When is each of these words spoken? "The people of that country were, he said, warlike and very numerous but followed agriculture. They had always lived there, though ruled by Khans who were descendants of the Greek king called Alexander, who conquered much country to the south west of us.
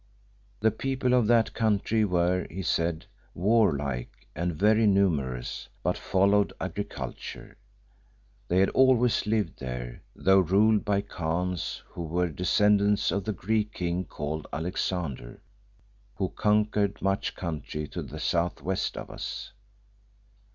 "The 0.61 0.71
people 0.71 1.13
of 1.13 1.27
that 1.27 1.53
country 1.53 2.03
were, 2.03 2.47
he 2.49 2.63
said, 2.63 3.05
warlike 3.35 4.25
and 4.35 4.51
very 4.55 4.87
numerous 4.87 5.67
but 5.83 5.95
followed 5.95 6.51
agriculture. 6.59 7.55
They 8.47 8.61
had 8.61 8.69
always 8.69 9.27
lived 9.27 9.59
there, 9.59 10.01
though 10.15 10.39
ruled 10.39 10.83
by 10.83 11.01
Khans 11.01 11.83
who 11.89 12.01
were 12.01 12.29
descendants 12.29 13.11
of 13.11 13.25
the 13.25 13.33
Greek 13.33 13.73
king 13.73 14.03
called 14.05 14.47
Alexander, 14.51 15.39
who 16.15 16.29
conquered 16.29 16.99
much 16.99 17.35
country 17.35 17.87
to 17.89 18.01
the 18.01 18.19
south 18.19 18.59
west 18.59 18.97
of 18.97 19.11
us. 19.11 19.51